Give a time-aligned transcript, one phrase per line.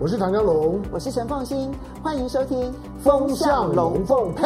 [0.00, 2.56] 我是唐江龙，我是陈凤新，欢迎收听
[3.00, 4.44] 《风向龙凤配》。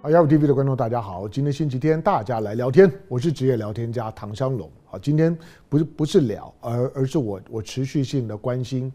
[0.00, 2.88] 啊，雅虎 TV 的观众大家好，今天星期天，大家来聊天。
[3.08, 4.70] 我是职业聊天家唐湘龙。
[4.92, 5.36] 啊，今天
[5.68, 8.92] 不是不是聊，而而是我我持续性的关心。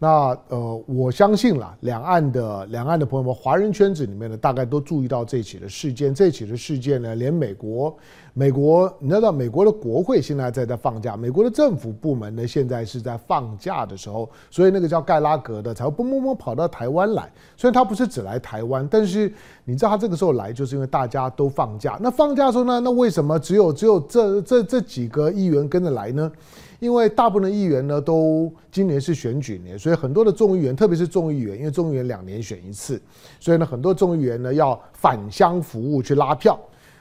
[0.00, 6.14] 那呃，我相信啦，两岸的两岸的朋友们，华人圈子里面呢，大概都注意到这起的事件。
[6.14, 7.96] 这起的事件呢，连美国，
[8.32, 17.28] 美国，你知道，美国的国会现在在在放假，美国的政府部门呢，现在是在放假的时候，所以那个叫盖拉格的才会蹦蹦蹦跑到台湾来。
[17.56, 19.32] 虽然他不是只来台湾，但是
[19.64, 21.98] 你知道他这个时候来，就是因为大家都放假。
[22.00, 26.30] 那放假的时候呢，那为什么只有只有这这这几个议员跟着来呢？
[26.78, 33.00] 因为大部分的议员呢，都今年是选举年，所以很多的众议员，特别是众议员，因为众议员两年选一次，
[33.40, 36.58] 所以呢，很多众议员呢要返乡服务去拉票。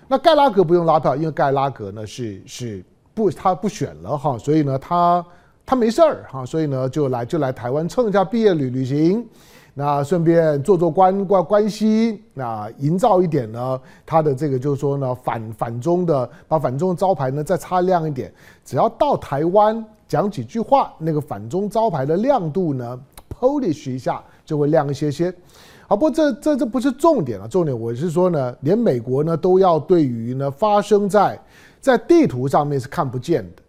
[0.08, 5.23] 那盖拉格不用拉票，因为盖拉格呢是是不他不选了哈，所以呢他
[5.66, 9.27] 他没事儿哈，所以呢就来就来台湾蹭一下毕业旅旅行。
[9.80, 18.34] 那顺便做做关关关系，那营造一点呢，他的这个就是说呢，反反中的，把反中的招牌呢再擦亮一点。
[18.65, 22.99] 只要到台湾讲几句话，那个反中招牌的亮度呢
[23.40, 25.29] ，polish 一下就会亮一些些。
[25.87, 31.40] 啊，不过这这这不是重点啊，重点我是说呢，连美国呢都要对于呢发生在
[31.80, 33.62] 在地图上面是看不见的，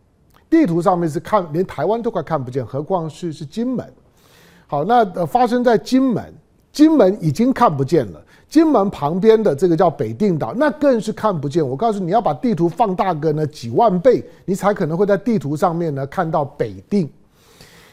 [0.49, 3.87] 地图上面是看连台湾都快看不见，何况是是金门。
[4.71, 6.33] 好，那呃发生在金门，
[6.71, 8.23] 金门已经看不见了。
[8.51, 11.67] 金门旁边的这个叫北定岛，那更是看不见。
[11.67, 17.09] 我告诉你，要把地图放大个呢几万倍，你才可能会在地图上面呢看到北定。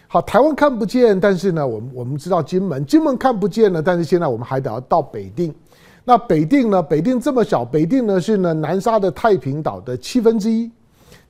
[0.08, 5.56] 好，台湾看不见，但是呢，我们我们知道金门，金门看不见了，但是现在我们还得要到北定。
[6.04, 6.84] 那北定呢？
[6.84, 10.70] 北定这么小，北定呢是呢南沙的太平岛的七分之一。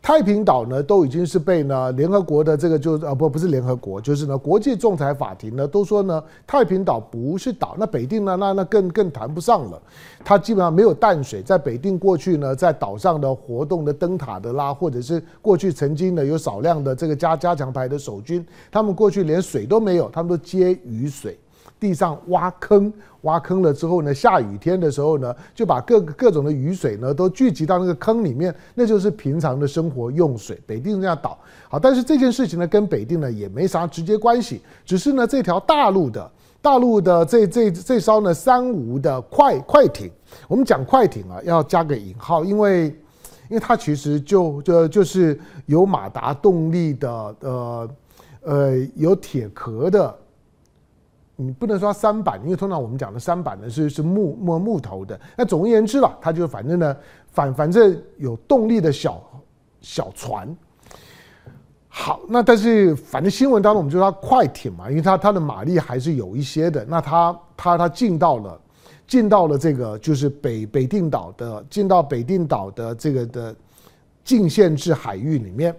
[0.06, 9.82] 太平岛呢，都已经是被呢联合国的这个就呃不不是联合国，就是呢国际仲裁法庭呢都说呢太平岛不是岛，那北定呢那那更更谈不上了，
[10.24, 21.36] 它基本上没有淡水，在北定过去呢在岛上的活动的灯塔的啦，或者是过去曾经呢有少量的这个加加强排的守军，他们过去连水都没有，他们都接雨水。
[21.80, 22.92] 地上挖坑，
[23.22, 30.60] 挖坑了之后呢，下雨天的时候呢，就把各各种的雨水呢都聚集到那个坑里面，那就是平常的生活用水。
[30.66, 31.38] 北定这样岛，
[31.70, 36.32] 好，但是这件事情呢跟北定呢也没啥直接关系，只是呢这条大陆的
[36.62, 40.10] 大陆的这这这艘呢三无的快快艇，
[40.48, 42.86] 我们讲快艇啊要加个引号，因为
[43.50, 47.90] 因为它其实就就就是有马达动力的，呃
[48.42, 50.16] 呃有铁壳的。
[51.38, 55.20] 你不能说三板，因为通常我们讲的三板呢是是木木木头的。
[55.36, 56.96] 那总而言之了，它就反正呢，
[57.28, 59.22] 反反正有动力的小
[59.82, 60.56] 小船。
[61.90, 66.86] 好，那但是反正新闻当中我们就说它快艇嘛，因为它它的马力还是有一些的。
[66.86, 68.62] 那它它它进到了
[69.06, 73.56] 进到了这个就是北北定岛的进到北定岛的这个的
[74.24, 75.76] 禁限制海域里面，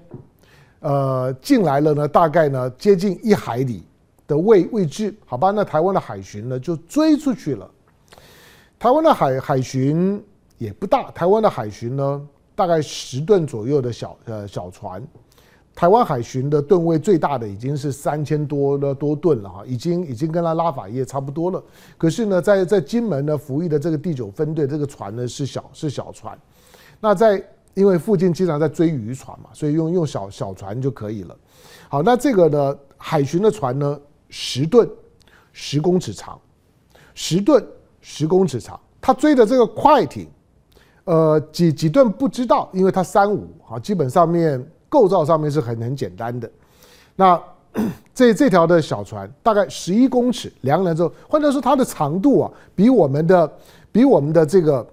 [0.81, 3.83] 呃，进来了呢，大概呢接近一海里。
[4.26, 7.70] 的位位置，好吧，那台湾的海巡呢就追出去了。
[8.78, 10.22] 台湾的海海巡
[10.59, 15.03] 也不大，台湾的海巡呢大概十吨左右的小呃小船。
[15.75, 21.62] 台湾海巡的吨位最大的已经是三千多的多吨了哈，已经已经跟他拉法叶差不多了。
[21.98, 26.38] 可是呢，在在金门呢服役的这个第九分队这个船呢是小是小船。
[26.98, 31.36] 那在因为附近经常在追渔船嘛，所以用用小小船就可以了。
[31.91, 34.00] 好，那这个呢海巡的船呢？
[34.38, 34.86] 十吨，
[35.54, 36.38] 十公尺长，
[37.14, 37.66] 十吨，
[38.02, 38.78] 十公尺长。
[39.00, 40.28] 他追的这个快艇，
[41.04, 46.50] 呃，几几吨不知道，因为它三五啊，基本上面构造上面是很很简单的。
[47.14, 47.42] 那
[48.12, 53.50] 这这条的小船大概十一公尺，量了之后，换句话说，它的长度啊，比我们的
[53.91, 54.86] 比我们的这个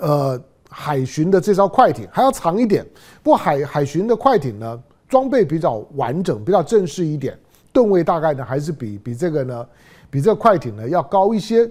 [0.00, 0.40] 呃
[0.70, 2.86] 海巡的这艘快艇还要长一点。
[3.20, 7.36] 不过海海巡的快艇呢，装备比较完整，比较正式一点。
[7.74, 9.66] 吨位大概呢还是比比这个呢，
[10.08, 11.68] 比这个快艇呢要高一些。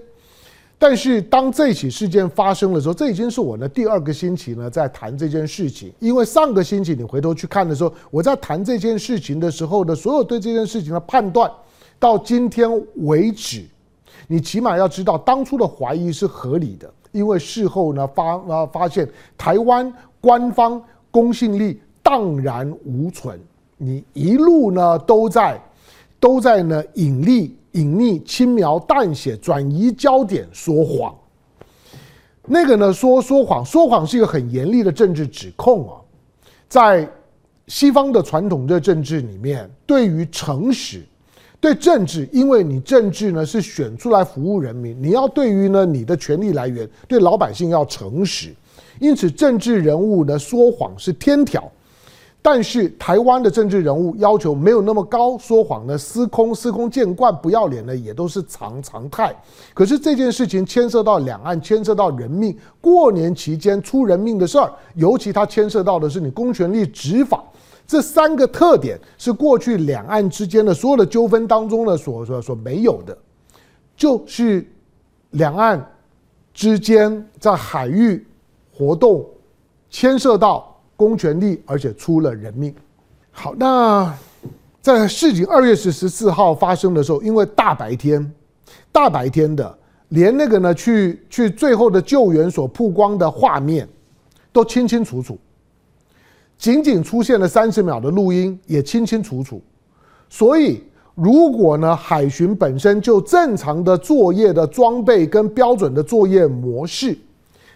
[0.78, 5.90] 但是当这起事件发生的时候，这已经是我呢第二个星期呢在谈这件事情。
[6.00, 11.50] 因为上个星期你回头去看的时候，我在谈这件事情的时候的所有对这件事情的判断，
[11.98, 13.64] 到今天为止，
[14.26, 19.08] 你起码要知道当初的怀疑是合理的，因为事后呢发啊发现
[19.38, 19.90] 台湾
[20.20, 23.40] 官方公信力荡然无存，
[23.78, 25.58] 你一路呢都在。
[26.24, 31.14] 都在呢隐匿、隐匿、轻描淡写、转移焦点、说谎。
[32.46, 36.00] 那个呢说说谎，说谎是一个很严厉的政治指控啊。
[36.66, 37.06] 在
[37.66, 41.02] 西方的传统的政治里面，对于诚实、
[41.60, 48.54] 对政治，因为你政治呢是选出来服务人民，你要对于呢你的权力来源，对老百姓要诚实，
[48.98, 51.70] 因此政治人物呢说谎是天条。
[52.46, 59.34] 但是台湾的政治人物要求没有那么高，说谎呢司空司空见惯，不要脸呢也都是常常态。
[59.72, 67.42] 可是这件事情牵涉到两岸，牵涉到人命，过年期间出人命的事儿，尤其它牵涉到的是你公权力执法。
[67.86, 73.16] 这三个特点是过去两岸之间的所有的纠纷当中呢所所所没有的，
[73.96, 74.70] 就是
[75.30, 75.82] 两岸
[76.52, 78.26] 之间在海域
[78.70, 79.24] 活动
[79.88, 82.74] 牵涉到公权力，而且出了人命。
[83.30, 84.14] 好，那
[84.80, 88.32] 在事情二月十十四号发生的时候，因为大白天，
[88.92, 89.78] 大白天的，
[90.10, 93.88] 连那个呢去去最后的救援所曝光的画面
[94.52, 95.38] 都清清楚楚。
[96.56, 99.60] 仅仅出现了三十秒的录音也清清楚楚，
[100.28, 100.82] 所以
[101.14, 107.18] 如果呢海巡本身就正常的作业的装备跟标准的作业模式，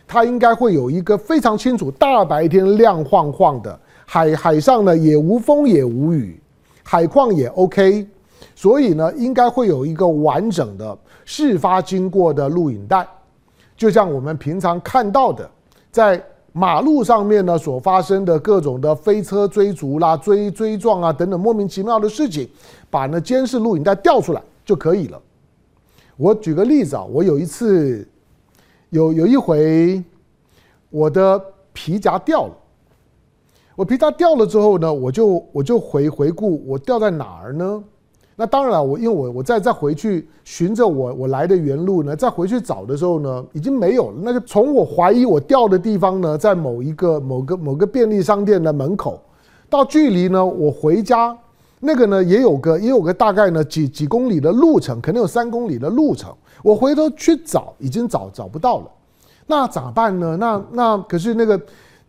[0.09, 6.41] 它应该会有一个非常清楚，大白天亮晃晃的海海上呢也无风也无雨，
[6.83, 8.09] 海况也 OK，
[8.57, 13.07] 所以呢应该会有一个完整的事发经过的录影带，
[13.77, 15.49] 就像我们平常看到的
[15.93, 16.21] 在。
[16.51, 22.49] 马路上面呢所发生的各种的飞车追逐啦、追追撞啊等等莫名其妙的事情，
[22.91, 25.21] 把那监视录影带调出来就可以了。
[26.17, 28.05] 我举个例子啊，我有一次
[28.91, 30.03] 有有一回，
[30.89, 31.43] 我的
[31.75, 32.53] 皮夹掉了，
[33.77, 37.85] 我皮夹掉了之后呢，我就我就回回顾我掉在哪儿呢？
[38.35, 44.17] 那当然了，我因为我我再再回去循着我我来的原路呢，再回去找的时候呢，已经没有了。
[44.23, 49.21] 那就从我怀疑我掉的地方呢，在某一个某个某个便利商店的门口，
[49.69, 51.37] 到距离呢我回家
[51.81, 56.33] 那个呢也有个也有个大概呢几几公里的路程，可能有三公里的路程。
[56.63, 58.91] 我回头去找，已经找找不到了。
[59.47, 60.37] 那咋办呢？
[60.37, 61.61] 那那可是那个。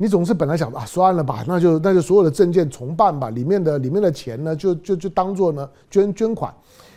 [0.02, 6.54] 你总是本来想啊，算了吧，那就那就所有的证件重办吧，里面的里面的钱呢，就就就当做呢捐捐款。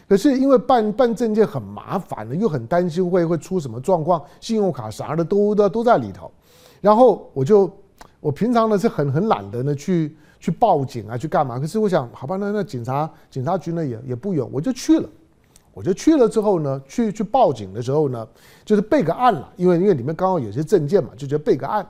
[0.08, 6.30] 可是因为办办证件很麻烦的，又很担心会会出什么状况，信用卡啥的都都都在里头。
[6.80, 7.68] 然后我就
[8.20, 11.58] 我平常呢是很很懒得呢去去报警啊，去干嘛？
[11.58, 15.08] 可是我想，好吧，那那警察警察局呢也也不远，我就去了。
[15.74, 18.26] 我就去了之后呢，去去报警的时候呢，
[18.64, 21.86] 就是备个案了，因为因为里面刚好有些证件嘛，就觉得备个案。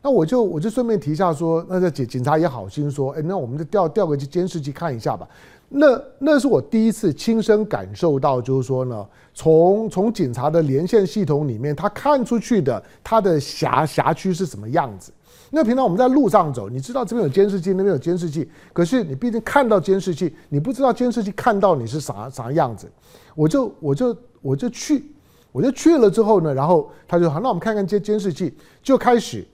[0.00, 5.28] 那我就我就顺便提一下说，那个警警察也好心说，哎，那我们就调调个监视器看一下吧。
[5.70, 9.04] 那那是我第一次亲身感受到，就是说呢，
[9.34, 15.12] 从从警察的连线系统里面，他看出去的他的辖辖区是什么样子。
[15.50, 22.90] 那平常我们在路上走，你知道这边有监视器，那边有监视器，可是你毕竟看到监视器，你不知道监视器看到你是啥啥样子。
[23.34, 25.12] 我就我就我就去，
[25.52, 29.46] 我就去了之后呢，然后他就好，那我们看看监监视器，就开始。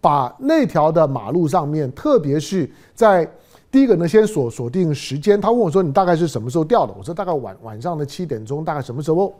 [0.00, 3.28] 把那条的马路上面，特别是在
[3.68, 5.40] 第一个呢，先锁锁定时间。
[5.40, 9.34] 他问我说：“你大概是什么时候掉的？”我说：“大概晚晚上的七点钟，大概什么时候？”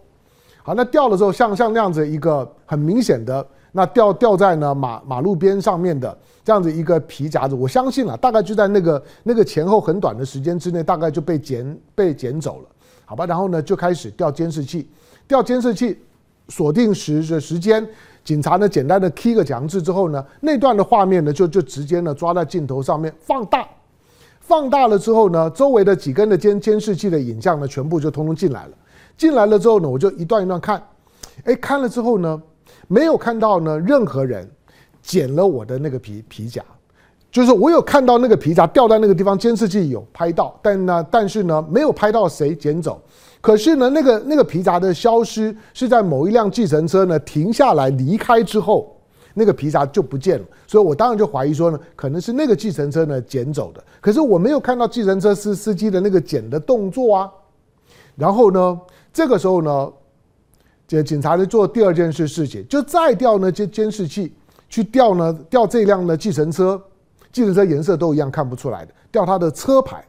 [0.65, 12.69] 好，那掉了之后，像像那样子一个很明显的，那掉掉在呢马马路边上面的这样子一个皮夹子，我相信了，大概就在那个那个前后很短的时间之内，大概就被捡被捡走了，
[13.05, 13.27] 好吧？
[13.27, 14.89] 然后呢，就开始调监视器，
[15.27, 15.99] 调监视器，
[16.49, 17.87] 锁定时的时间。
[18.25, 23.67] 警察呢，简单的 key 个强制之后呢，那段的画面呢，就就直接呢抓在镜头上面放大，
[24.41, 28.73] 放大了之后呢，周围的几根的监监视器的影像呢，全部就通通进来了。
[29.17, 30.83] 进来了之后呢，我就一段一段看，
[31.45, 32.43] 哎，看了之后呢，
[32.89, 34.51] 没有看到呢任何人
[35.01, 36.63] 捡了我的那个皮皮夹，
[37.31, 43.01] 就是我有看到那个皮夹掉在那个地方，监视器有拍到，但呢，但是呢，没有拍到谁捡走。
[43.41, 48.97] 可是呢，那个那个皮夹的消失是在某一辆计程车呢停下来离开之后，
[49.35, 50.45] 那个皮夹就不见了。
[50.67, 53.85] 所以我当然就怀疑说呢，可能是那个计程车呢捡走的。
[54.01, 57.31] 可是我没有看到计程车司司机的那个捡的动作啊。
[58.17, 58.81] 然后呢，
[59.13, 59.93] 这个时候呢，
[60.89, 64.35] 这警察就做第二件事事情，就再调呢监监视器
[64.69, 66.83] 去调呢调这辆的计程车，
[67.31, 70.03] 计程车颜色都一样看不出来的，调他的车牌。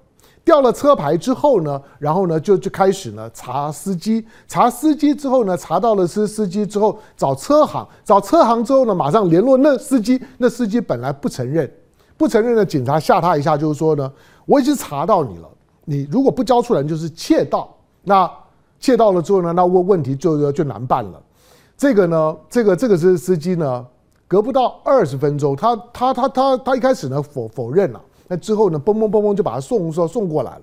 [0.45, 11.69] 调了车牌之后呢，然后呢就就开始呢查司机，查司机之后呢查到了司司机之后找车行，找车行之后呢马上联络那司机，那司机本来不承认，
[12.17, 14.11] 不承认的警察吓他一下，就是说呢
[14.45, 15.49] 我已经查到你了，
[15.83, 18.31] 你如果不交出来就是窃盗，那
[18.79, 21.21] 借到了之后呢那问问题就就难办了，
[21.77, 23.85] 这个呢这个这个是司机呢
[24.27, 28.01] 隔不到二十分钟，他他他他他一开始呢否否认了。
[28.27, 30.61] 那之后呢，嘣嘣嘣嘣就把他送送送过来了。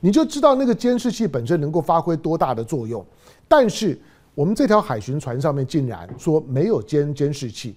[0.00, 3.04] 你就知道那个监视器本身能够发挥多大的作用。
[3.46, 3.96] 但是
[4.34, 7.76] 我们这条海巡船上面竟然说没有监监视器。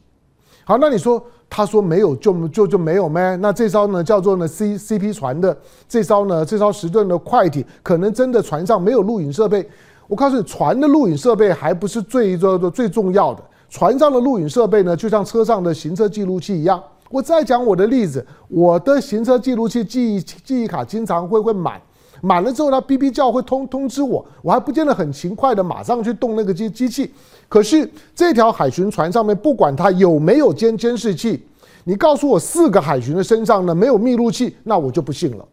[0.68, 3.38] 好，那你说他说没有就就就没有咩？
[3.38, 5.58] 那这艘呢叫做呢 C C P 船的
[5.88, 9.66] 这艘呢这艘十吨的快艇，可能真的船上没有录影设备。
[10.10, 16.84] 我告诉你，船的录影设备还不是最最最重要的，船上的录影设备呢，就像车上的行车记录器一样。
[17.10, 21.82] 我再讲我的例子，我的行车记录器记忆记忆卡经常会会满。
[22.22, 27.14] 满了之后，它哔哔叫会通通知我，我还不见得很勤快的马上去动那个机机器。
[27.50, 31.44] 可是这条海巡船上面，不管它有没有监监视器，
[31.84, 35.46] 你告诉我四个海巡的身上呢没有密录器，那我就不信了。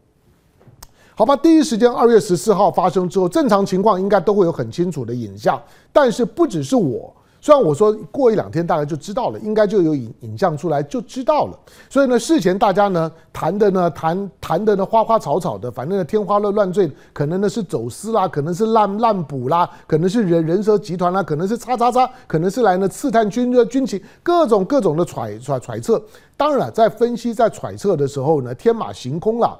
[1.14, 5.60] 好吧，第一时间二月十四号发生之后，正常情况应该都会有很清楚的影像，
[5.92, 7.14] 但是不只是我。
[7.44, 11.58] 虽然我说过一两天大概就知道了，应该就有影影像出来就知道了。
[11.90, 26.02] 所以呢，事前大家呢谈的呢谈谈的呢花花草草的，反正呢天花乱乱坠，可能呢是走私啦，可能是滥滥捕啦，可能是人人蛇集团啦，可能是叉叉叉，可能是来呢刺探军的军情，各种各种的揣揣揣测。
[26.38, 29.54] 当然，在分析在揣测的时候呢，天马行空啦，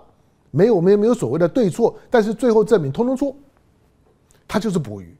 [0.51, 3.37] 没有没有没有所谓的对错，但是最后证明通通错，
[4.49, 5.15] 他就是捕鱼。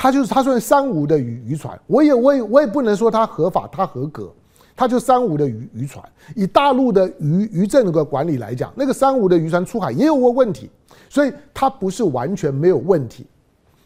[0.00, 4.32] 他就是他算三无的渔渔船，我也我也我也不能说他合法，他合格，
[4.76, 6.08] 他就三无的渔渔船。
[6.36, 10.70] 以大陆的渔渔政的管理来讲，那个三无的渔船出海也有过问题，
[11.08, 13.26] 所以它不是完全没有问题，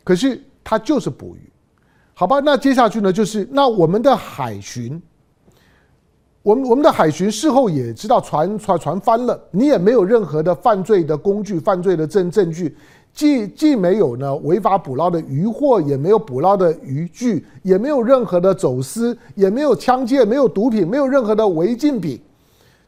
[0.04, 1.50] 可是它就是捕鱼，
[2.12, 2.40] 好吧？
[2.40, 5.00] 那接下去呢，就是那我们的海巡，
[6.42, 12.76] 我们我们的海巡事后也知道船船船翻了，你也没有任何的犯罪的工具、犯罪的证证据。
[13.14, 22.18] 既既没有呢违法捕捞的渔获，也没有捕捞的渔具，也没有任何的走私，也没有枪械，没有毒品，没有任何的违禁品，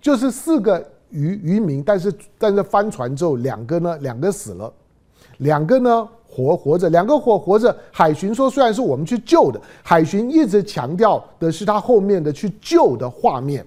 [0.01, 4.73] 就是四个渔渔民，但是但是翻船之后，两个呢两个死了，
[5.39, 7.77] 两个呢活活着，两个活活着。
[7.93, 13.65] 海巡说虽然是我们去救的，海巡一直强调的是他后面的去救的画面。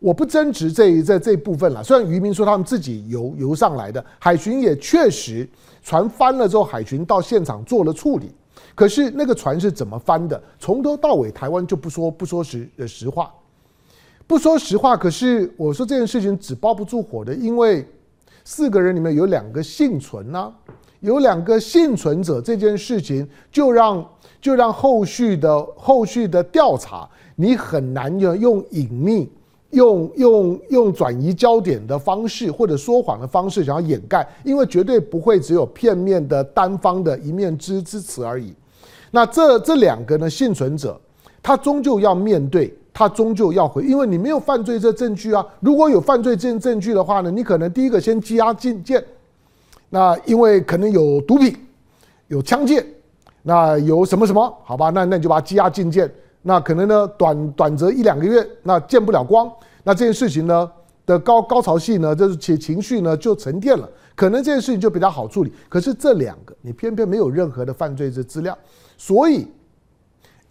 [0.00, 1.84] 我不争执这一这这部分了。
[1.84, 5.48] 虽然渔民说他们自己游游上来的，海巡也确实
[5.82, 8.32] 船翻了之后，海巡到现场做了处理。
[8.74, 10.42] 可是那个船是怎么翻的？
[10.58, 13.30] 从头到尾，台湾就不说不说实实话，
[14.26, 14.96] 不说实话。
[14.96, 17.86] 可是我说这件事情纸包不住火的，因为
[18.42, 20.50] 四个人里面有两个幸存啊，
[21.00, 24.02] 有两个幸存者，这件事情就让
[24.40, 29.28] 就让后续的后续的调查，你很难用用隐匿。
[29.70, 38.52] 用用用转移焦点的方式，或者说谎的方式，想要掩盖，因为绝对不会只有片面的单方的一面之之词而已。
[39.10, 41.00] 那这这两个呢，幸存者，
[41.42, 45.44] 他终究要面对，他终究要回，因为你没有犯罪这证据啊。
[45.60, 49.04] 如果有犯罪证证据的话呢，你可能第一个先羁押进见。
[49.88, 51.56] 那因为可能有毒品，
[52.28, 52.84] 有枪械，
[53.42, 54.58] 那有什么什么？
[54.64, 56.08] 好吧，那那你就把他羁押进见。
[56.42, 59.50] 那可能呢，短短则一两个月，那见不了光。
[59.84, 60.70] 那这件事情呢
[61.04, 63.88] 的高高潮戏呢，就是情情绪呢就沉淀了。
[64.14, 65.52] 可能这件事情就比较好处理。
[65.68, 68.56] 可是这两个，你偏偏没有任何的犯罪的资料，
[68.96, 69.46] 所以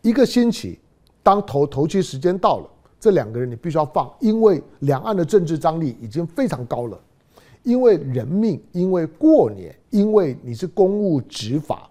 [0.02, 0.80] 一个星期，
[1.22, 2.70] 当头头期时间到了，
[3.00, 7.00] 这两个人你必须要放，因为两岸的政治张力已经非常高了。
[7.64, 11.90] 因为人命，因为过年，因为你是公务执法。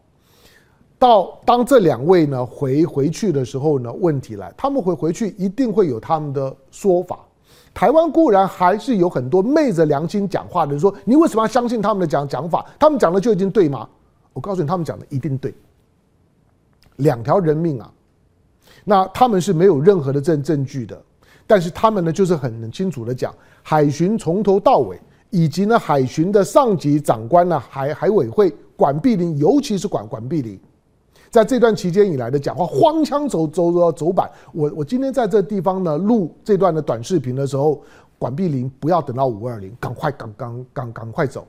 [0.98, 7.20] 到当这两位呢回回去的时候呢，问题来，他们回回去一定会有他们的说法。
[7.72, 12.66] 台湾固然还是有很多昧着良心讲话的人说，你为什么要相信他们的讲讲法？
[12.78, 13.88] 他们讲的就已经对吗？
[14.32, 15.54] 我告诉你，他们讲的一定对。
[16.96, 17.92] 两条人命啊，
[18.84, 21.00] 那他们是没有任何的证证据的，
[21.46, 24.98] 但是他们呢就是很清楚的讲，海巡从头到尾，
[25.30, 30.58] 以及呢海巡的上级长官呢海海委会管碧玲，尤其是管管碧玲。
[31.30, 34.30] 在这段期间以来的讲话，荒腔走走走走板。
[34.52, 37.82] 我我今天在这地方呢录这段的短视频的时候，
[38.18, 41.46] 管碧玲不要等到五二零，赶快赶赶赶赶快走。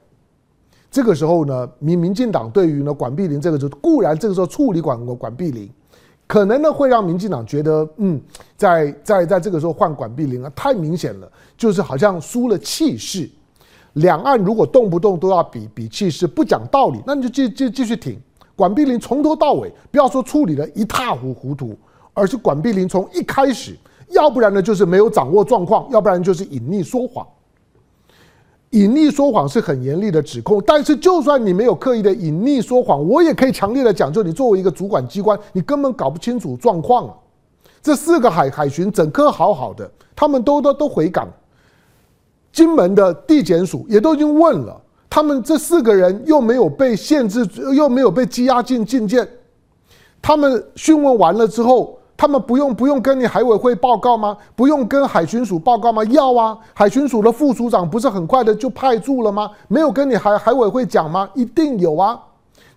[0.92, 5.70] 这个时候呢，民民进党对于呢管碧玲这个时候固然这个时候处理管管碧玲，
[6.28, 8.20] 可能呢会让民进党觉得，嗯，
[8.58, 13.30] 在在在这个时候换管碧玲啊，太明显了，就是好像输了气势。
[13.94, 18.20] 两岸如果动不动都要比比气势，不讲道理，那你就继继继续挺。
[18.60, 21.74] 管碧玲从头到尾，不要说处理的一塌糊糊涂，
[22.14, 23.74] 而是管碧玲从一开始，
[24.10, 27.26] 要不然呢就是没有掌握状况，要不然就是隐匿说谎。
[28.72, 37.14] 隐匿说谎是很严厉的指控，但是就算你没有刻意的隐匿说谎，我也可以强烈的讲，就你作为一个主管机关，你根本搞不清楚状况啊。
[37.82, 41.30] 这四个海海巡整颗好好的，他们都都都回港，
[42.52, 44.82] 金门的地检署也都已经问了。
[45.20, 47.46] 他们这四个人又没有被限制，
[47.76, 49.28] 又没有被羁押进禁见。
[50.22, 54.38] 他们讯问完了之后，他们不用不用跟你海委会报告吗？
[54.56, 56.02] 不用跟海巡署报告吗？
[56.06, 56.58] 要啊！
[56.74, 59.52] 海巡署的副署长不是很快的就派驻了吗？
[59.68, 61.30] 没有跟你海海委会讲吗？
[61.36, 62.18] 一定有啊！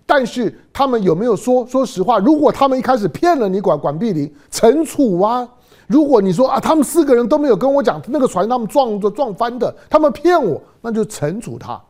[0.05, 1.65] 但是他们有没有说？
[1.65, 5.47] 说实话，如果他们一开始骗了你管管碧玲，惩处啊！
[5.87, 11.81] 如果你说啊，他们四个人都没有跟我讲那个船他们撞着撞翻的，他们骗我，那就惩处他。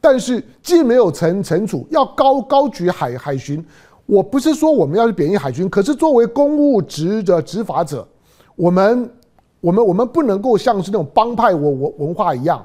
[0.00, 3.64] 但是既没有惩惩处，要高高举海海巡。
[4.06, 8.04] 我不是说我们要去贬义海巡，可是作为公务职的执法者，
[8.56, 9.08] 我们
[9.60, 12.64] 我们我们不能够像是那种帮派文文文化一样，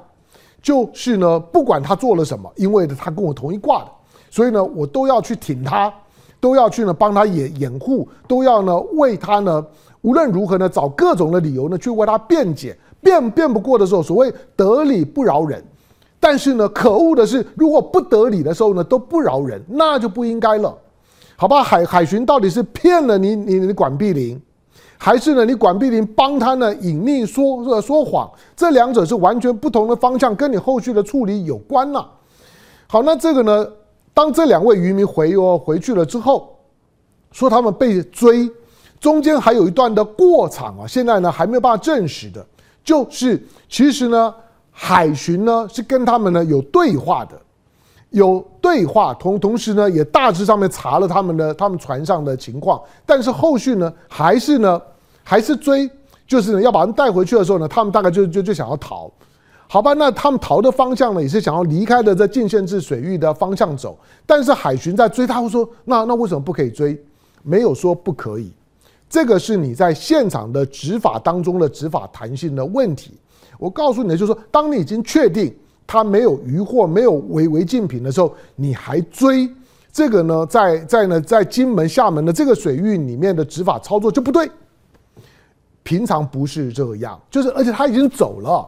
[0.61, 3.91] 就是呢，不管他做了什么，因为他跟我同一挂的，
[4.31, 5.93] 所以呢，我都要去挺他，
[6.39, 9.63] 都要去呢帮他掩掩护，都要呢为他呢
[10.01, 15.63] 无论如何呢找各种的理由呢去为他辩解，辩辩不过的时候，所谓得理不饶人。
[16.27, 20.75] 但是呢，可恶的是，如果不得理的时候呢，都不饶人，那就不应该了，
[21.35, 21.61] 好吧？
[21.61, 24.41] 海海巡到底是骗了你，你你管碧玲，
[24.97, 28.27] 还是呢，你管碧玲帮他呢隐匿说说谎？
[28.55, 32.09] 这两者是完全不同的方向，跟你后续的处理有关了。
[32.87, 33.67] 好，那这个呢，
[34.11, 36.57] 当这两位渔民回哦回去了之后，
[37.31, 38.49] 说他们被追，
[38.99, 42.43] 中间还有一段的过场啊，现在呢还没有办法证实的，
[42.83, 43.39] 就是
[43.69, 44.33] 其实呢。
[44.77, 47.39] 海巡呢是跟他们呢有对话的，
[48.09, 54.79] 有对话，同同时呢也大致上面查了他们的他们船上的情况，但是后续呢还是呢
[55.23, 55.89] 还是追，
[56.27, 59.09] 就是呢要把他们带回去的时候呢，他们大概就就就想要逃，
[59.69, 59.93] 好吧？
[59.93, 67.01] 那他们逃的方向呢也是想要离开的这禁限制水域的方向走，但是海巡在追，他会说那那为什么不可以追？
[67.43, 68.51] 没有说不可以，
[69.09, 73.13] 这个是你在现场的执法当中的执法弹性的问题。
[73.57, 75.53] 我告诉你的就是说，当你已经确定
[75.87, 79.49] 他没有渔获、没有违违禁品的时候，你还追
[79.91, 80.45] 这个呢？
[80.45, 84.49] 在在呢，在金门、厦门的这个水域里面的执法操作就不对。
[85.83, 88.67] 平常不是这样，就是而且他已经走了，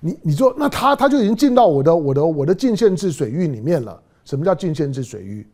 [0.00, 4.00] 你你说那他他就已经进到我的我的我的禁限制水域里面了。
[4.24, 5.46] 什么叫禁限制水域？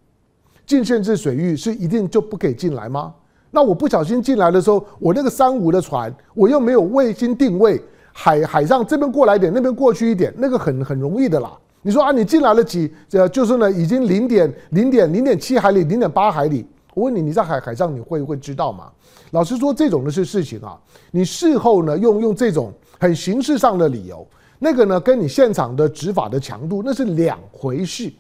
[0.67, 3.13] 禁限制水域是一定就不可以进来吗？
[3.51, 7.81] 那我不小心进来的时候，我那个三无的船，我又没有卫星定位。
[8.17, 11.53] 海海上这边过来一点，那边过去一点，那个很很容易的啦。
[11.83, 12.91] 你说啊，你进来了几？
[13.09, 16.65] 这就是呢，已经零点零点零点七海里，零点八海里。
[16.95, 18.91] 我问你，你在海海上你会会知道吗？
[19.33, 20.79] 老实说，这种的是事情啊。
[21.11, 24.25] 你事后呢，用用这种很形式上的理由，
[24.61, 28.11] 那个呢，跟你现场的执法的强度那是两回事。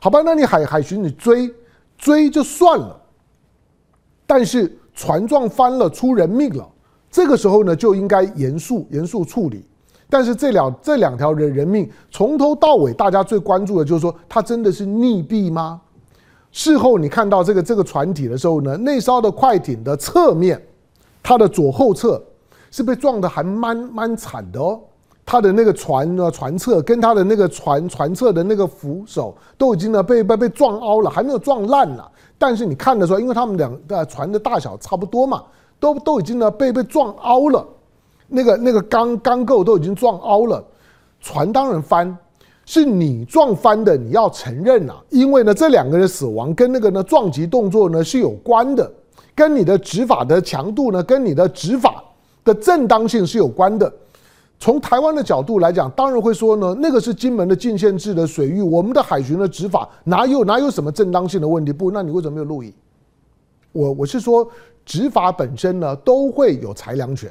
[0.00, 1.50] 好吧，那你海海巡你追
[1.96, 3.00] 追就算了，
[4.26, 6.68] 但是船撞翻了，出人命了。
[7.10, 9.64] 这个时候呢，就应该严肃严肃处理。
[10.08, 15.80] 但是这两这两条人人命，从头到尾，大家最关注的就是说，他真的是溺毙吗？
[16.50, 20.60] 事后你看到这个这个船体的时候呢，那艘的快艇的侧面，
[21.22, 22.20] 它的左后侧
[22.72, 24.80] 是被撞得还蛮蛮惨的哦。
[25.24, 32.10] 它的那个船呢，船侧跟它的那个船船侧的那个扶手都已经呢被被被撞凹了，还没有撞烂了。
[32.36, 35.44] 但是你看的时候，因为他们两的船的大小差不多嘛。
[35.80, 37.66] 都都已经呢被被撞凹了，
[38.28, 40.62] 那个那个钢钢构都已经撞凹了，
[41.20, 42.16] 船当然翻，
[42.66, 48.88] 是你撞翻的，你要承认啊，因为呢这两个人死亡跟那个呢撞击动作呢是有关的，
[49.34, 52.04] 跟你的执法的强度呢，跟你的执法
[52.44, 53.92] 的正当性是有关的。
[54.58, 61.72] 从台湾的角度来讲，当然会说呢，那个是金门的禁限制的水域，我们的海巡的执法哪有哪有什么正当性的问题？
[61.72, 62.70] 不，那你为什么没有录影？
[63.72, 64.46] 我我是说。
[64.84, 67.30] 执法本身呢，都会有裁量权。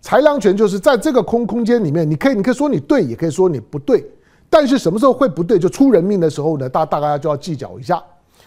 [0.00, 4.04] 裁量权就是在这个空空间里面，你可以，你可以说你对，也可以说你不对。
[4.48, 5.58] 但是什么时候会不对？
[5.58, 8.02] 就出人命的时候呢，大大家就要计较一下。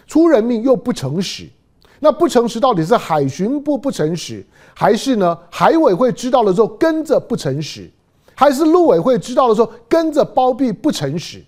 [0.06, 1.46] 出人命又不诚实，
[2.00, 4.44] 那不诚实到底是海巡部不诚实，
[4.74, 7.88] 还是呢海委会知道了之后跟着不诚实，
[8.34, 11.42] 还是陆委会知道了之后跟着包庇不诚实？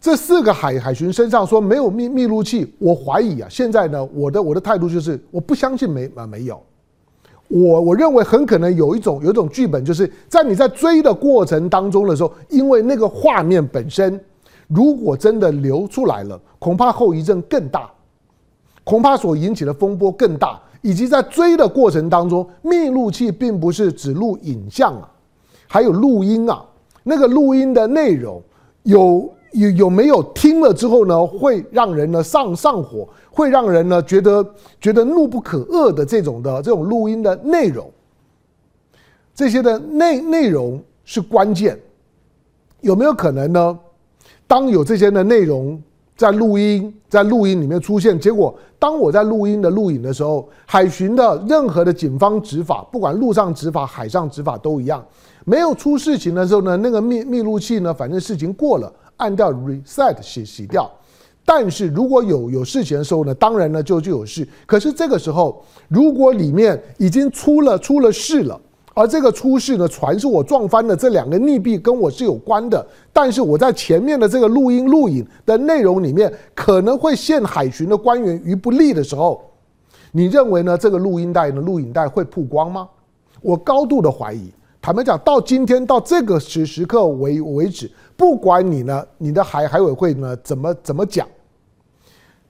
[0.00, 3.46] 这四个海海巡身上说没有密密录器，我怀疑啊。
[3.50, 6.58] 现在呢，我的我的态度就是我不相信没啊没有。
[7.48, 14.18] 我我认为很可能有一种有一种剧本，就是在你在追的过程当中的时候，因为那个画面本身，
[14.68, 17.90] 如果真的流出来了，恐怕后遗症更大，
[18.84, 20.58] 恐怕所引起的风波更大。
[20.80, 25.06] 以及在追的过程当中，密录器并不是只录影像啊，
[25.68, 26.64] 还有录音啊，
[27.02, 28.42] 那个录音的内容
[28.84, 29.30] 有。
[29.52, 34.44] 有有没有听了之后呢，会让人呢上上火，会让人呢觉得
[34.80, 37.90] 觉得怒不可遏的这种的这种录音的内容，
[39.34, 41.78] 这些的内内容是关键。
[42.80, 43.78] 有没有可能呢？
[44.46, 45.80] 当有这些的内容
[46.16, 55.04] 在录音，在录音里面出现，结果当我在录音的录影的时候，海巡的任何的警方执法，不管陆上执法、海上执法都一样，
[55.44, 60.90] 没有出事情的时候呢，那个密密录器呢，反正事情过了，按掉 reset 洗洗掉。
[61.44, 64.46] 但是如果有有事情的时候呢，当然呢就就有事。
[64.66, 68.60] 可是这个时候，如果里面已经出了出了事了，
[68.94, 72.86] 而这个出事呢，船是我撞翻的，这两个溺毙跟我是有关的。
[73.12, 79.42] 但是我在前面的这个录音录影的内容里面，可能会陷海巡的官员于不利的时候，
[80.12, 80.76] 你认为呢？
[80.76, 82.88] 这个录音带呢，录影带会曝光吗？
[83.40, 84.52] 我高度的怀疑。
[84.82, 91.28] 坦白讲，到今天到这个时时刻为为止，不管你呢，你的海海委会呢怎么怎么讲。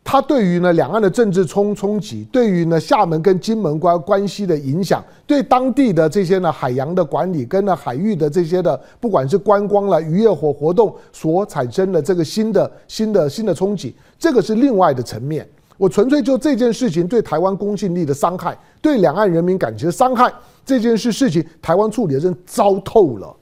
[0.04, 15.46] 它对于呢两岸的政治冲冲击，对于呢厦门跟金门关关系的影响，对当地的这些呢海洋的管理跟呢海域的这些的不管是观光了渔业活活动所产生的这个新的新的新的冲击，这个是另外的层面。
[15.76, 20.30] 我纯粹就这件事情对台湾公信力的伤害，对两岸人民感情的伤害，
[20.64, 23.34] 这件事事情台湾处理的真糟透了。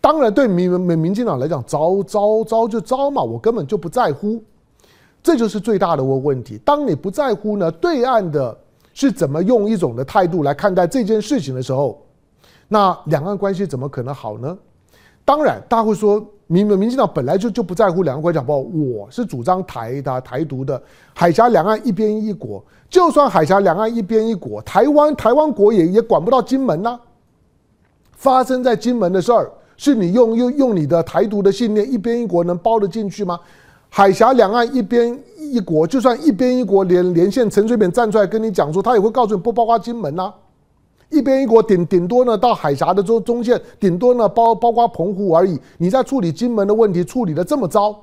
[0.00, 4.42] 当然对民民民进党来讲，糟糟糟就糟嘛，我根本就不在乎。
[5.22, 6.58] 这就是最大的问问题。
[6.64, 8.56] 当你不在乎呢，对岸的
[8.92, 12.04] 是怎么用一种的态度来看待这件事情的时候，
[12.66, 14.58] 那两岸关系怎么可能好呢？
[15.24, 18.58] 当然，大家会说，民民进党本来就就不在乎两岸关系好不好？
[18.58, 20.80] 我是主张台的台独的，
[21.14, 22.62] 海峡两岸一边一国。
[22.90, 26.98] 就算海峡两岸一边一国，台湾台湾国也也管不到金门呐、
[28.12, 33.38] 发生在金门的事儿，是你用用用你的台独的信念，一边一国能包得进去吗？
[33.88, 40.32] 海峡两岸一边一国，就算一边一国连连线，陈水扁站出来跟你讲说，他也会告诉你不包括金门呐、
[41.12, 45.56] 一边一国顶顶多呢到海峡的中中线，顶多呢包包括澎湖而已。
[45.78, 47.94] 你在处理金门的问题处理得这么糟，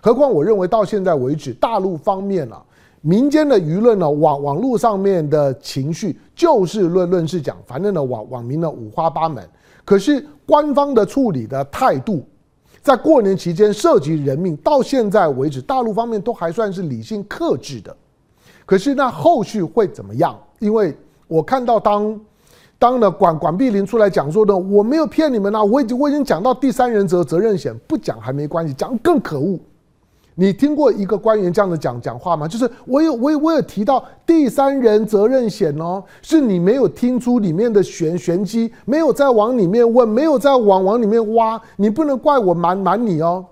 [0.00, 2.62] 何况我认为到现在为止，大陆方面啊，
[3.00, 9.46] 民间的舆论呢，网网络上面的情绪就事论论事讲，反正呢网网民呢五花八门。
[9.84, 12.24] 可是官方的处理的态度。
[12.80, 17.96] 在过年期间涉及人命，到现在为止，大陆方面都还算是理性克制的。
[18.66, 20.36] 可是那后续会怎么样？
[20.58, 20.92] 因为
[21.28, 22.20] 我看到当
[22.82, 29.56] 当了管管碧玲出来讲说呢，我没有骗你们呐、我已经我已经讲到第三人责责任险，不讲还没关系，讲更可恶。
[30.34, 32.48] 你听过一个官员这样的讲讲话吗？
[32.48, 43.44] 就是我有我有我有提到第三人责任险哦，是你没有听出里面的玄玄机，没有在往里面问，没有在往往里面挖，你不能怪我瞒瞒你哦。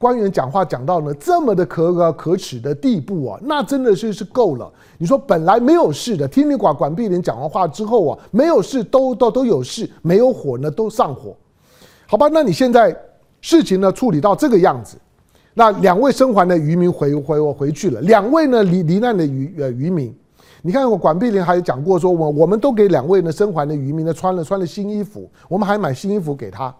[0.00, 4.72] 官员讲话讲到呢这么的可可耻的地步啊，那真的是是够了。
[4.96, 11.36] 你说本来没有事的，听你管管碧莲讲完话之后啊，没有事都都都有事，没有火呢都上火，
[12.06, 12.30] 好吧？
[12.32, 12.96] 那你现在
[13.42, 14.96] 事情呢处理到这个样子。
[15.52, 20.16] 那两位生还的渔民回回我回去了，两位呢罹罹难的渔呃渔民，
[20.62, 26.74] 你看我管碧莲还讲过说，我我们都给两位呢生还的渔民呢穿了穿了新衣服，我们还买新衣服给他。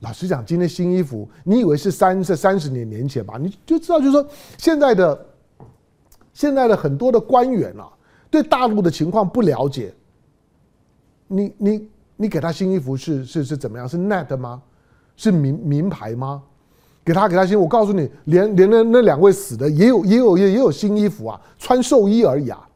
[0.00, 3.36] 老实讲，今天新衣服，你以为是三是三十年年前吧？
[3.36, 4.24] 你就知道，就是说
[4.56, 5.26] 现在的
[6.32, 7.88] 现在的很多的官员啊，
[8.30, 9.92] 对大陆的情况不了解。
[11.26, 13.88] 你你你给他新衣服是是是怎么样？
[13.88, 14.62] 是 net 吗？
[15.16, 16.42] 是名名牌吗？
[17.04, 22.68] 给他给他新，我告诉你，连连那那两位死的也有也有也也有新衣服啊，穿寿衣而已啊，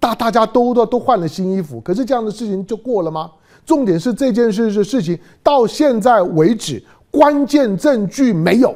[0.00, 3.30] 大大家都都都换了新衣服，可是这样的事情就过了吗？
[3.64, 8.74] 重点是这件事是事情到现在为止，关键证据没有，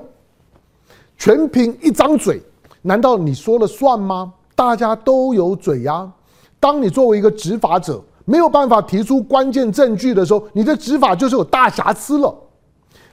[1.17, 2.43] 全凭一张嘴，
[2.83, 4.33] 难道你说了算吗？
[4.55, 6.11] 大家都有嘴呀，
[6.59, 12.35] 当你作为一个执法者没有办法提出关键证据的时候，你的执法就是有大瑕疵了，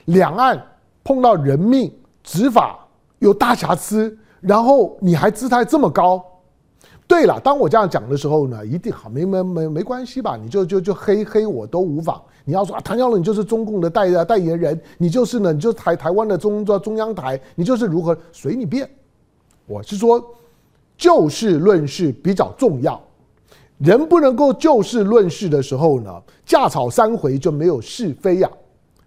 [0.06, 0.60] 两岸。
[1.06, 2.78] 碰到人命执法
[3.18, 6.24] 有大瑕疵，然后你还姿态这么高。
[7.06, 10.36] 对了，当我这样讲的时候呢，一定好没没没没关系吧？
[10.36, 12.20] 你就就就黑黑我都无妨。
[12.46, 18.88] 你要说啊，唐湘龙你就是中共的代代言人，你就是呢，你就台台湾的中中央台，你就是如何随你便。
[19.66, 20.22] 我是说，
[20.96, 23.00] 就事论事比较重要。
[23.78, 28.50] 人不能够就事论事的时候呢，架吵三回就没有是非呀。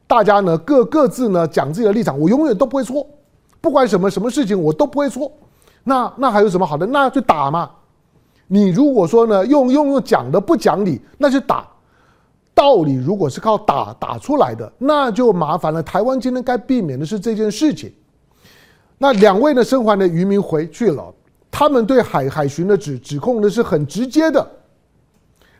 [0.05, 3.07] 大家呢各各自呢讲自己的立场，我永远都不会错，
[3.59, 5.31] 不管什么什么事情我都不会错。
[5.83, 6.85] 那那还有什么好的？
[6.85, 7.71] 那就打嘛。
[8.47, 11.67] 你如果说呢用用用讲的不讲理，那就打。
[12.53, 15.83] 道理如果是靠打打出来的，那就麻烦了。
[15.83, 17.93] 台湾今天该避免的是这件事情。
[18.97, 21.13] 那两位呢生还的渔民回去了，
[21.51, 24.45] 他们对海海巡的指指控呢是很直接的。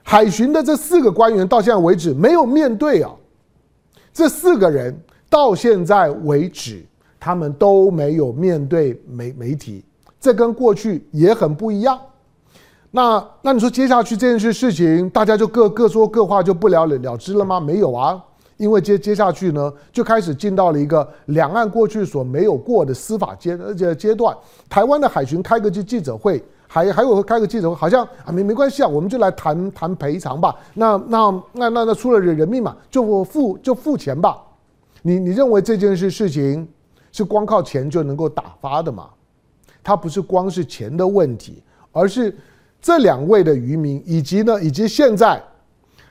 [0.02, 3.12] 海巡的这四个官员到现在为止没有面对啊。
[4.12, 6.84] 这四个人到现在为止，
[7.20, 9.86] 他们都没有面对媒媒体，
[10.20, 12.00] 这跟过去也很不一样。
[12.92, 17.60] 那那你说接下去这件事事情，大家就各各说各话就不了了之了吗？
[17.60, 18.20] 没有啊，
[18.56, 24.36] 因为接接下去呢，就开始进到了一个两岸过去所没有过的司法阶呃阶段。
[24.70, 30.56] 台湾的海巡开个记记者会，还还有开个记者会，好像啊没没关系啊，我们就来谈谈赔偿吧。
[30.74, 34.42] 那那那那那出了人人命嘛，就付就付钱吧。
[35.02, 36.66] 你你认为这件事事情
[37.12, 39.10] 是光靠钱就能够打发的吗？
[39.84, 42.34] 它不是光是钱的问题，而是。
[42.88, 45.44] 这两位的渔民，以及呢，以及现在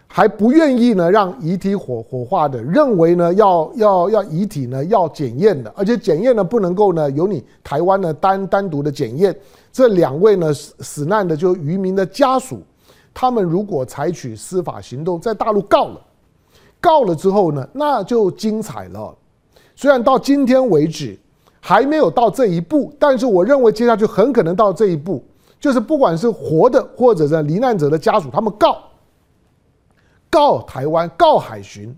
[0.07, 9.35] 还不愿意呢让遗体火火化的，认为呢要要要遗体呢要检验的，而且检验呢不能够呢由你台湾呢单单独的检验。
[9.73, 12.61] 这两位呢死死难的就渔民的家属，
[13.15, 16.01] 他们如果采取司法行动，在大陆告了，
[16.79, 19.17] 告了之后呢，那就精彩了。
[19.75, 21.19] 虽然到今天为止
[21.59, 25.25] 还没有到这一步，但是我认为接下去很可能到这一步。
[25.67, 28.79] 就是不管是活的或者是罹难者的家属，他们告
[30.31, 31.93] 告台湾告海巡，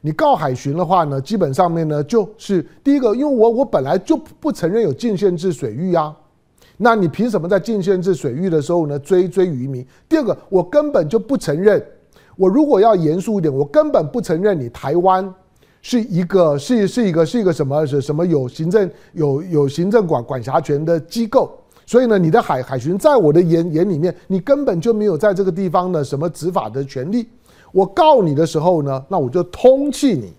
[0.00, 6.16] 你告海巡的话呢，基本上面呢就是第一个，因为我我本来就不承认有禁限制水域啊，
[6.78, 9.86] 那你凭什么在禁限制水域的时候呢追追渔民？
[10.08, 11.84] 第二个，我根本就不承认，
[12.38, 15.30] 我如果要严肃一点，我根本不承认你台湾
[15.82, 21.58] 是一个是是一个是一个什么是什么有行政有有行政管管辖权的机构。
[21.92, 27.28] 所以呢，你的海海巡在我的眼眼里面，你根本就没有在这个地方的什么执法的权利。
[27.70, 30.32] 我告你的时候呢，那我就通缉你，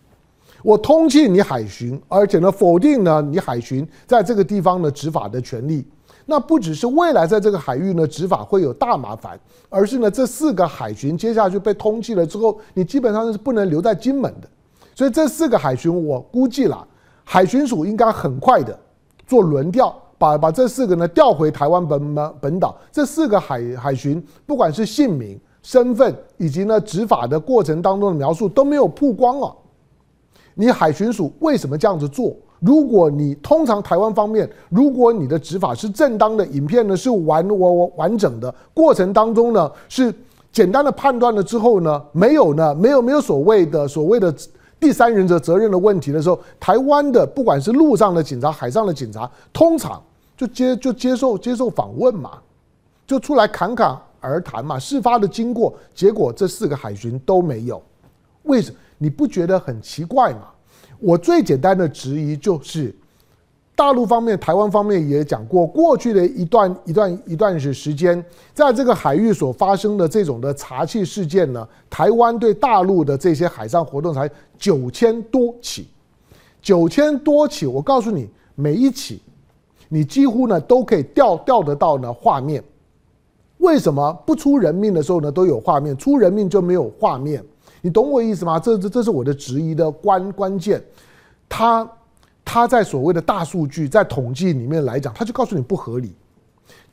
[0.63, 5.85] 我通缉你海巡，而且呢，否定呢你海巡在这个地方的执法的权利。
[6.25, 9.39] 那不只是未来在这个海域呢执法会有大麻烦，
[9.69, 14.49] 而是呢这四个海巡接下去被通缉了之后，你基本上是不能留在金门的。
[14.95, 16.87] 所以这四个海巡，我估计了，
[17.23, 18.75] 海巡署应该很快的
[19.27, 19.95] 做轮调。
[20.23, 29.51] 把把这四个呢调回台湾本本本岛，这四个海海巡，不管是姓名、身份以及呢执法的过程当中的描述都没有曝光啊。
[30.55, 32.33] 你海巡署为什么这样子做？
[32.61, 40.13] 如果你通常台湾方面，如果你的执法是正当的，影片呢是完完完整的，过程当中呢是
[40.53, 44.33] 简单的判断了之后呢，没有呢没有没有所谓的所谓的
[44.79, 50.01] 第三人者责任的问题的时候，台湾的不管是陆上的警察、海上的警察，通常。
[50.35, 52.39] 就接就接受接受访问嘛，
[53.05, 54.79] 就出来侃侃而谈嘛。
[54.79, 57.81] 事发的经过，结果这四个海巡都没有，
[58.43, 58.77] 为什么？
[58.97, 60.49] 你不觉得很奇怪吗？
[60.99, 62.95] 我最简单的质疑就是，
[63.75, 75.87] 大陆方面、台湾方面也讲过，过去的一段一段一段时时间，在这个海域所发生的这种的查缉事件呢，台湾对大陆的这些海上活动才九千多起，
[76.61, 79.21] 九千多起，我告诉你，每一起。
[79.93, 82.63] 你几乎呢都可以调调得到呢画面，
[83.59, 87.45] 为什么不出人命的时候呢都有画面，出人命就没有画面？
[87.79, 88.59] 你懂我意思吗？
[88.59, 90.83] 这这这是我的质疑的关关键。
[91.47, 91.87] 他
[92.43, 96.11] 他在所谓的大数据在统计里面来讲，他就告诉你不合理。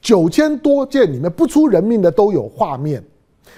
[0.03, 3.03] 九千多件里面不出人命的都有画面，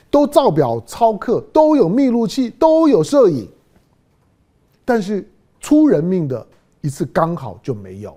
[0.09, 3.49] 都照表操课，都有密录器，都有摄影，
[4.85, 5.29] 但是
[5.59, 6.47] 出人命的
[6.81, 8.17] 一次刚好就没有。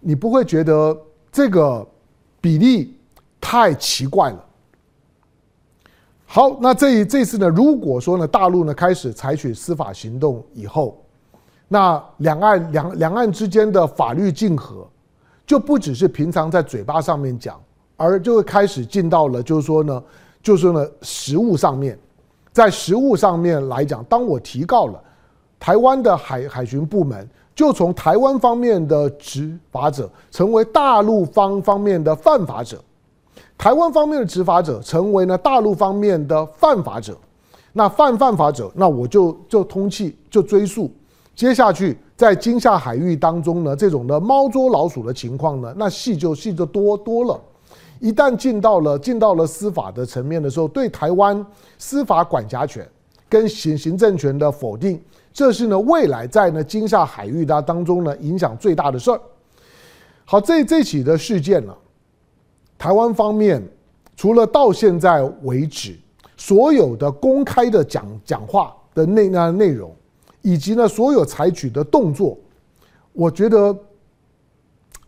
[0.00, 0.98] 你不会觉得
[1.30, 1.86] 这个
[2.40, 2.96] 比例
[3.40, 4.44] 太奇怪了？
[6.24, 7.48] 好，那这一这次呢？
[7.48, 11.04] 如果说呢，大陆呢开始采取司法行动以后，
[11.68, 14.88] 那两岸两两岸之间的法律竞合，
[15.46, 17.60] 就不只是平常在嘴巴上面讲，
[17.96, 20.02] 而就会开始进到了，就是说呢，
[20.42, 21.98] 就是呢，实务上面，
[22.52, 25.02] 在实务上面来讲，当我提告了
[25.58, 27.28] 台湾的海海巡部门。
[27.54, 32.82] 就从台湾方面的执法者成为大陆方方面的犯法者，
[33.58, 37.14] 台湾方面的执法者成为了大陆方面的犯法者，
[37.72, 40.90] 那犯犯法者，那我就就通气就追溯，
[41.34, 47.38] 接下去在金厦海域当中呢，这种的猫捉老鼠的情况呢，那戏就戏就多多了。
[47.98, 51.44] 一旦进到了进到了司法的层面的时候，对台湾
[51.76, 52.88] 司法管辖权
[53.28, 54.98] 跟行行政权的否定。
[55.40, 59.18] 这是呢，未来在呢金厦海域的当中呢，影响最大的事儿。
[60.26, 61.74] 好，这这起的事件呢，
[62.76, 63.66] 台湾方面
[64.14, 65.98] 除了到现在为止
[66.36, 69.96] 所有的公开的讲讲话的内那内容，
[70.42, 72.36] 以及呢所有采取的动作，
[73.14, 73.74] 我觉得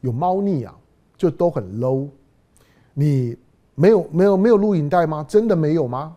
[0.00, 0.74] 有猫腻啊，
[1.18, 2.08] 就都很 low。
[2.94, 3.36] 你
[3.74, 5.22] 没有没有没有录影带吗？
[5.28, 6.16] 真的没有吗？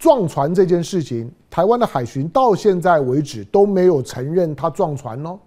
[0.00, 5.38] 撞船这件事情，台湾的海巡到现在为止都没有承认他撞船哦。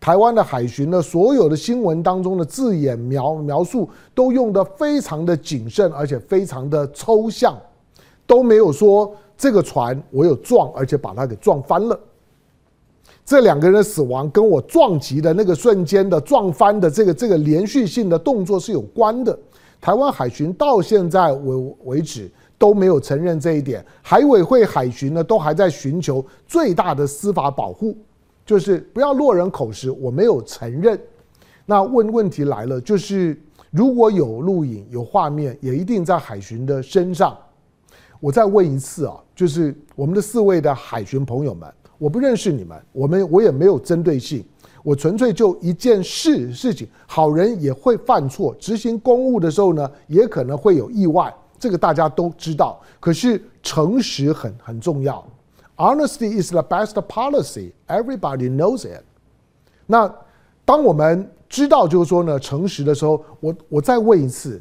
[0.00, 7.54] 台湾的海巡呢所有的新闻当中的字眼描描述都用得非常的谨慎，而且非常的抽象，
[8.26, 12.00] 都没有说这个船我有撞，而且把它给撞翻了。
[13.26, 19.38] 这两个人的死亡跟我撞击的那个瞬间的撞翻的这个这个连续性的动作是有关的。
[19.82, 22.30] 台湾海巡到现在为为止
[22.62, 27.98] 都没有承认这一点，海委会海巡呢都还在寻求最大的司法保护。
[28.46, 30.96] 就是不要落人口实，我没有承认。
[31.66, 33.36] 那问问题来了，就是
[33.72, 37.36] 如果有录影、有画面，也一定在海巡的身上。
[38.20, 44.44] 我再问一次啊，就是我们的四位的海巡朋友们，我不认识你们，我们我也没有针对性，
[44.84, 52.80] 我纯粹就一件事事情，好人也会犯错，执行公务的时候呢，也可能会有意外，这个大家都知道。
[52.98, 55.24] 可是诚实很很重要。
[55.76, 57.70] Honesty is the best policy.
[57.86, 59.04] Everybody knows it.
[59.86, 60.12] 那
[60.64, 64.60] 当我们知道就是说呢，诚实的时候，我我再问一次，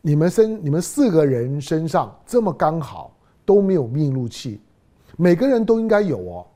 [0.00, 3.12] 你们身你们四个人身上这么刚好
[3.44, 4.60] 都没有密录器，
[5.16, 6.46] 每个人都应该有哦。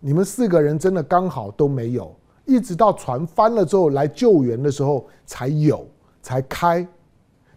[0.00, 5.86] 你们四个人真的刚好都没有，一直到船翻了之后来救援的时候才有
[6.22, 6.86] 才开。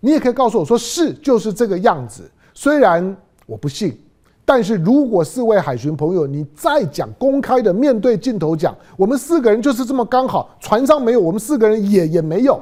[0.08, 3.14] 你也可以告诉我说是就是这个样子，虽然
[3.46, 4.00] 我不信。
[4.46, 12.58] 但是如果四位海巡朋友，你再讲公开的面对镜头讲，我们四个人就是这么刚好，船上没有，我们四个人也也没有，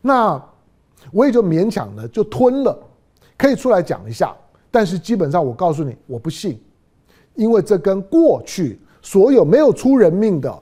[0.00, 0.42] 那
[1.12, 2.76] 我也就勉强的就吞了，
[3.36, 4.34] 可以出来讲一下。
[4.68, 6.60] 但是基本上我告诉你，我不信，
[7.36, 10.52] 因为这跟过去所有没有出人命的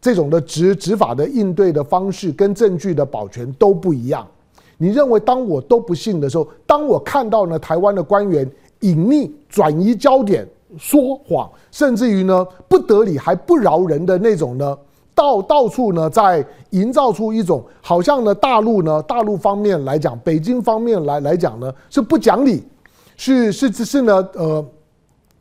[0.00, 4.26] 这种的执执法的应对的方式跟证据的保全都不一样。
[4.78, 8.50] 你认为当我都不信的时候，当我看到呢台湾的官员。
[8.80, 14.76] 隐匿、转移焦点、说谎，甚至于呢不得理还不饶人的那种呢，
[15.14, 22.62] 到到处呢在营造出一种好像呢大陆呢大陆方面来讲，北京方面来来讲呢是不讲理，
[23.16, 24.64] 是是是呢呃。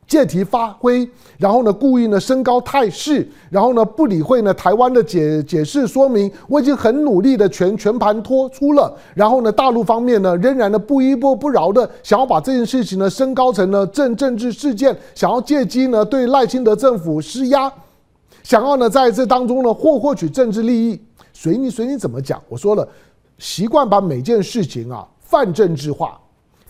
[0.08, 17.72] 借题发挥，然后呢，故意呢升高态势，然后呢不理会呢台湾的解解释说明，我已经很努力的全全盘托出了，然后呢大陆方面呢仍然呢不依不饶的想要把这件事情呢升高成呢政政治事件，想要借机呢对赖清德政府施压，
[18.44, 21.02] 想要呢在这当中呢获获取政治利益，
[21.34, 22.88] 随你随你怎么讲，我说了，
[23.40, 26.20] 习惯把每件事情啊泛政治化。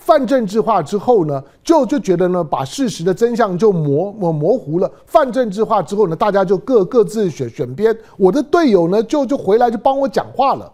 [0.06, 4.88] 泛政治化之后呢，就就觉得呢，把事实的真相就模模模糊了。
[5.04, 7.92] 泛政治化之后呢，大家就各各自选选边。
[8.16, 10.72] 我的队友呢，就就回来就帮我讲话了。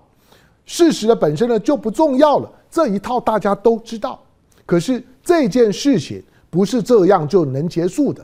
[0.66, 2.53] 事实的本身呢，就不重要了。
[2.71, 4.21] 这一套大家都知道。
[4.66, 8.23] 可是这件事情不是这样就能结束的。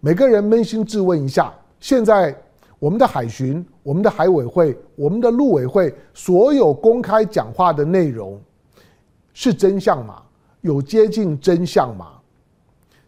[0.00, 2.34] 每个人扪心自问一下：现在
[2.78, 8.40] 我们的海巡、我们的海委会、我们的陆委会，所有公开讲话的内容。
[9.40, 10.20] 是真相吗？
[10.62, 12.08] 有接近真相吗？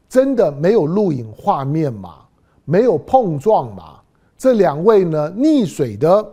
[0.08, 2.18] 真的没有录影画面吗？
[2.64, 3.98] 没有碰撞吗？
[4.38, 5.28] 这两位呢？
[5.32, 6.24] 溺水的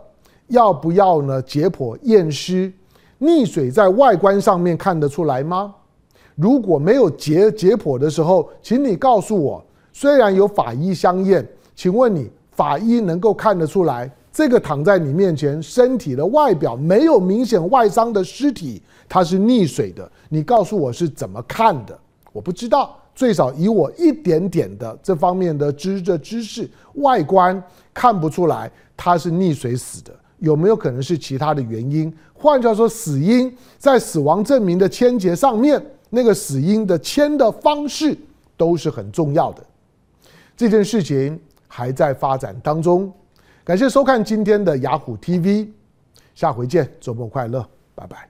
[0.46, 1.42] 要不要呢？
[1.42, 2.72] 解剖验尸？
[3.18, 5.74] 溺水在外观上面看得出来吗？
[6.36, 9.60] 如果没有解解剖的时候，请你告诉我，
[9.92, 14.08] 虽然有法医相验，请问你法医能够看得出来？
[14.38, 20.08] 这个躺在你面前，身体的外表没有明显外伤的尸体，它是溺水的。
[20.28, 21.98] 你告诉我是怎么看的？
[22.32, 22.96] 我不知道。
[23.16, 27.60] 最少以我一点点的这方面的知的知识，外观
[27.92, 30.12] 看不出来他是溺水死的。
[30.38, 32.14] 有没有可能是其他的原因？
[32.32, 38.16] 换句话说，死因在死亡证明的签结上面，那个死因的签的方式
[38.56, 39.66] 都是很重要的。
[40.56, 43.12] 这件事情还在发展当中。
[43.68, 45.68] 感谢收看今天的雅虎 TV，
[46.34, 48.26] 下回见，周末快乐，拜拜。